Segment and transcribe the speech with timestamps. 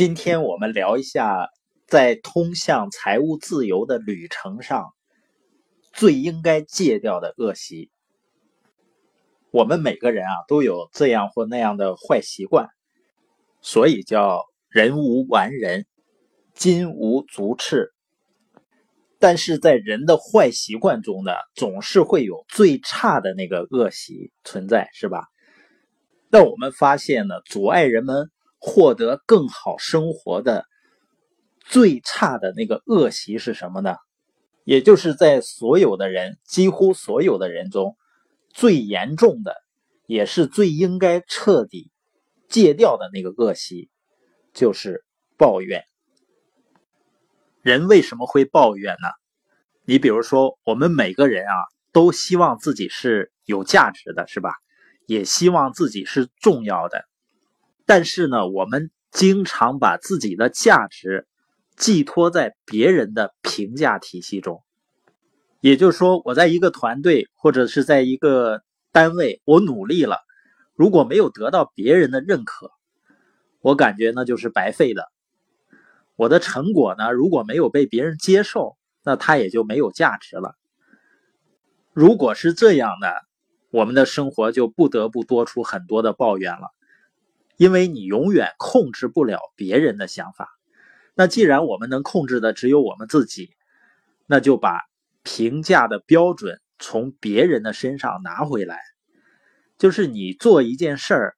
[0.00, 1.50] 今天我们聊一下，
[1.86, 4.94] 在通向财务自由的旅程上，
[5.92, 7.90] 最应该戒掉的恶习。
[9.50, 12.70] 我们每个人啊，都有这样或那样的坏习惯，
[13.60, 15.84] 所以叫人无完人，
[16.54, 17.92] 金无足赤。
[19.18, 25.26] 但是在人的坏习惯中呢，总是会有最差的那个恶习存在，是吧？
[26.30, 28.30] 那我们发现呢，阻碍人们。
[28.60, 30.66] 获得更好生活的
[31.60, 33.96] 最差的那个恶习是什么呢？
[34.64, 37.96] 也就是在所有的人，几乎所有的人中，
[38.50, 39.56] 最严重的，
[40.06, 41.90] 也是最应该彻底
[42.48, 43.88] 戒掉的那个恶习，
[44.52, 45.04] 就是
[45.36, 45.84] 抱怨。
[47.62, 49.08] 人为什么会抱怨呢？
[49.84, 51.54] 你比如说，我们每个人啊，
[51.92, 54.54] 都希望自己是有价值的，是吧？
[55.06, 57.04] 也希望自己是重要的。
[57.90, 61.26] 但是呢，我们经常把自己的价值
[61.76, 64.62] 寄托在别人的评价体系中。
[65.60, 70.18] 也就是说，我在一个团队或者是在一个单位，我努力了，
[70.76, 72.70] 如果没有得到别人的认可，
[73.60, 75.08] 我感觉那就是白费的。
[76.14, 80.54] 我的成果呢，如果没有被别人接受，那它也就没有价值了。
[81.92, 83.16] 如果是这样的，
[83.72, 86.68] 我们的生活就不得不多出很多的抱怨了。
[87.60, 90.48] 因为你永远控制不了别人的想法，
[91.14, 93.50] 那既然我们能控制的只有我们自己，
[94.26, 94.80] 那就把
[95.22, 98.80] 评价的标准从别人的身上拿回来。
[99.76, 101.36] 就是你做一件事儿，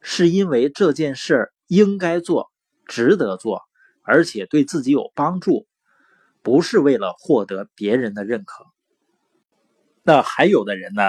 [0.00, 2.50] 是因为这件事儿应该做、
[2.86, 3.60] 值得做，
[4.02, 5.66] 而且对自己有帮助，
[6.40, 8.64] 不是为了获得别人的认可。
[10.02, 11.02] 那还有的人呢，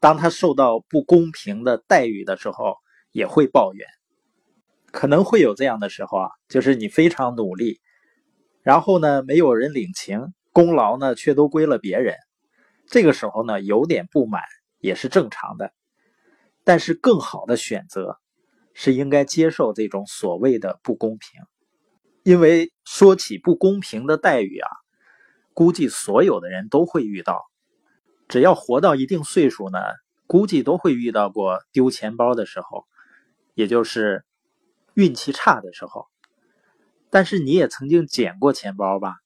[0.00, 2.76] 当他受到不公平的待遇的时候，
[3.12, 3.86] 也会抱怨，
[4.92, 7.80] 可能会有这样的时候啊，就是你非常努力，
[8.62, 12.16] 然后呢，没有人领情，功劳呢却都归了别人，
[12.86, 14.42] 这个时候呢，有点不满
[14.78, 15.72] 也是正常的。
[16.62, 18.18] 但是更好的选择
[18.74, 21.40] 是应该接受这种所谓的不公平，
[22.22, 24.68] 因为说起不公平的待遇啊，
[25.52, 27.42] 估计所有的人都会遇到，
[28.28, 29.78] 只要活到一定岁数呢，
[30.26, 32.86] 估计都会遇到过丢钱包的时候。
[33.54, 34.24] 也就是
[34.94, 36.06] 运气差的时候，
[37.10, 39.16] 但是你也曾经捡过钱包吧？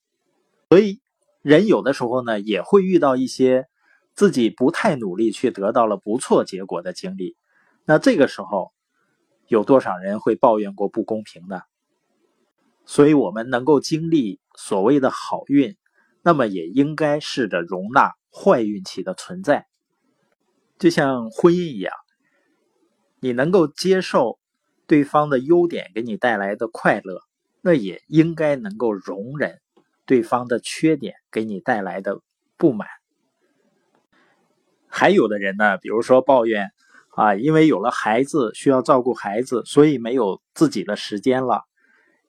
[0.69, 1.01] 所以
[1.41, 3.67] 人有的时候呢，也会遇到一些
[4.13, 7.35] 自己不太努力却得到了不错结果的经历。
[7.85, 8.73] 那这个时候，
[9.47, 11.61] 有多少人会抱怨过不公平呢？
[12.85, 15.75] 所以，我们能够经历所谓的好运，
[16.21, 19.65] 那么也应该试着容纳坏运气的存在，
[20.77, 21.93] 就像婚姻一样。
[23.25, 24.37] 你能够接受
[24.85, 27.21] 对方的优点给你带来的快乐，
[27.59, 29.61] 那也应该能够容忍
[30.05, 32.21] 对方的缺点给你带来的
[32.55, 32.87] 不满。
[34.85, 36.69] 还有的人呢，比如说抱怨
[37.15, 41.63] 啊，因为有了孩子需要照顾孩子，所以没有自己的时间了，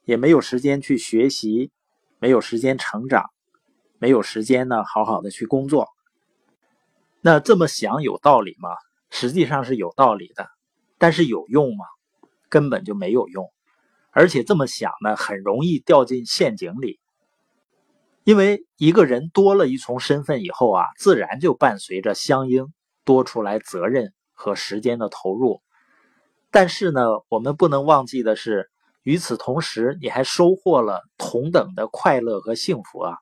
[0.06, 1.70] 也没有时间去学习，
[2.18, 3.28] 没有时间成长，
[3.98, 5.88] 没有时间呢好好的去工作。
[7.20, 8.70] 那这么想有道理吗？
[9.10, 10.55] 实际上是有道理的。
[10.98, 11.84] 但是有用吗？
[12.48, 13.50] 根本就没有用，
[14.12, 17.00] 而且这么想呢，很容易掉进陷阱里。
[18.22, 22.72] 因为一个人多了一重身份以后啊，自然就伴随着相应
[23.04, 25.60] 多出来责任和时间的投入。
[26.50, 28.70] 但是呢，我们不能忘记的是，
[29.02, 33.16] 与此同时，你还收获了同等的快乐和幸福啊。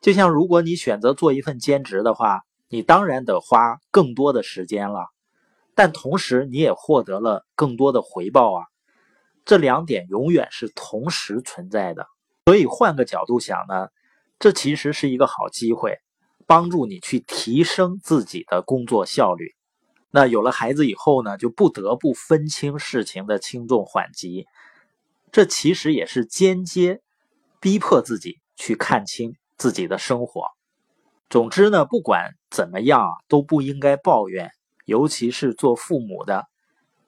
[0.00, 5.13] 就像如果你选择做一份兼职的话，你当然得花更多的时间了。
[5.74, 8.64] 但同时，你也获得了更多的回报啊！
[9.44, 12.06] 这两点永远是同时存在的。
[12.46, 13.88] 所以换个角度想呢，
[14.38, 15.98] 这其实是一个好机会，
[16.46, 19.54] 帮助你去提升自己的工作效率。
[20.10, 24.46] 那有了孩子以后呢，就不得不分清事情的轻重缓急。
[25.32, 27.00] 这其实也是间接
[27.60, 30.46] 逼迫自己去看清自己的生活。
[31.28, 34.52] 总之呢，不管怎么样，都不应该抱怨。
[34.84, 36.46] 尤其是做父母的，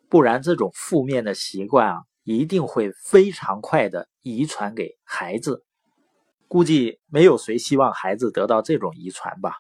[0.09, 5.63] 不然这种负面的习惯啊，一定会非常快的遗传给孩子。
[6.49, 9.57] 估计没有谁希望孩子得到这种遗传吧。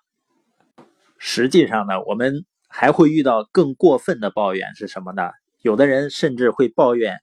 [1.18, 5.30] 实际上呢，我们还会遇到更过分的抱怨是什么呢？
[5.62, 7.18] 有的人甚至会抱怨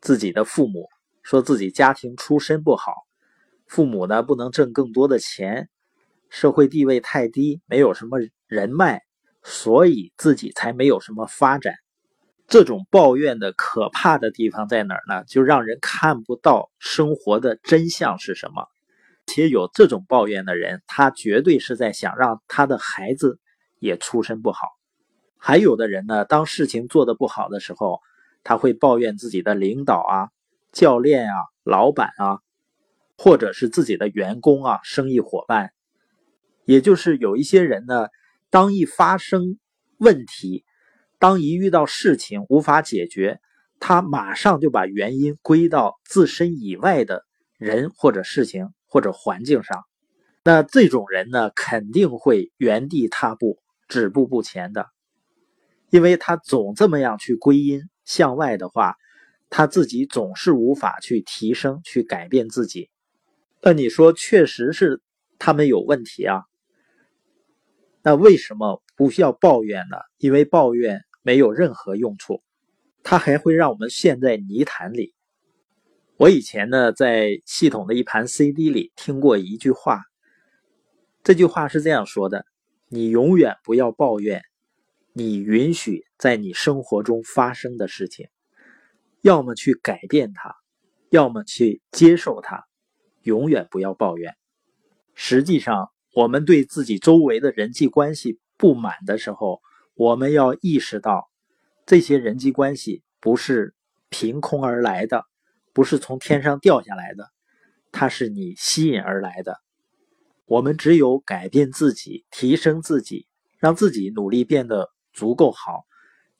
[0.00, 0.88] 自己的父母，
[1.22, 2.92] 说自己家庭出身不好，
[3.66, 5.70] 父母呢不能挣更多的钱，
[6.28, 9.02] 社会地位太低，没有什么人脉。
[9.50, 11.74] 所以自己才没有什么发展，
[12.46, 15.24] 这种抱怨的可怕的地方在哪儿呢？
[15.24, 18.66] 就让人看不到生活的真相是什么。
[19.26, 23.40] 且有这种抱怨的人，他绝对是在想让他的孩子
[23.78, 24.68] 也出身不好。
[25.38, 28.00] 还有的人呢，当事情做得不好的时候，
[28.44, 30.28] 他会抱怨自己的领导啊、
[30.72, 31.34] 教练啊、
[31.64, 32.40] 老板啊，
[33.16, 35.72] 或者是自己的员工啊、生意伙伴。
[36.66, 38.08] 也就是有一些人呢，
[38.50, 39.58] 当一发生
[39.98, 40.64] 问题，
[41.18, 43.40] 当一遇到事情无法解决，
[43.80, 47.24] 他马上就把原因归到自身以外的
[47.58, 49.84] 人或者事情或者环境上。
[50.44, 54.86] 那这种人呢，肯定会原地踏步、止步不前的。
[55.90, 58.94] 因为他总这么样去归因向外的话，
[59.50, 62.88] 他自己总是无法去提升、去改变自己。
[63.60, 65.02] 那你说，确实是
[65.38, 66.44] 他们有问题啊？
[68.02, 69.96] 那为什么不需要抱怨呢？
[70.18, 72.42] 因为抱怨没有任何用处，
[73.02, 75.14] 它还会让我们陷在泥潭里。
[76.16, 80.02] 我以前呢，在系统的一盘 CD 里听过一句话，
[81.22, 82.44] 这句话是这样说的
[82.88, 84.42] ：“你永远不要抱怨。”
[85.14, 88.28] 你允许在你生活中发生的事情，
[89.20, 90.54] 要么去改变它，
[91.10, 92.64] 要么去接受它，
[93.22, 94.36] 永远不要抱怨。
[95.14, 99.60] 实际上，我们对自己周围的人际关系不满的时候，
[99.94, 101.28] 我们要意识到，
[101.86, 103.74] 这些人际关系不是
[104.08, 105.24] 凭空而来的，
[105.72, 107.28] 不是从天上掉下来的，
[107.92, 109.56] 它是你吸引而来的。
[110.46, 113.26] 我们只有改变自己，提升自己，
[113.58, 114.90] 让自己努力变得。
[115.14, 115.84] 足够好，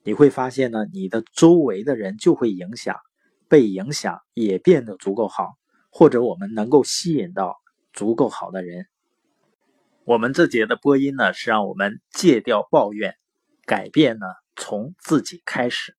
[0.04, 2.94] 你会发现呢，你的周围的人就会影响，
[3.48, 5.54] 被影响也变得足够好，
[5.90, 7.56] 或者我们能够吸引到
[7.92, 8.86] 足够好的人。
[10.08, 13.14] 我们这节的播音呢，是让我们戒掉抱怨，
[13.66, 14.24] 改变呢
[14.56, 15.98] 从自己开始。